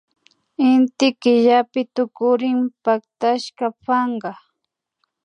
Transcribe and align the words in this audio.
Inty 0.69 1.07
killapi 1.21 1.81
tukurin 1.95 2.59
pactashaka 2.83 3.67
panka 3.85 4.31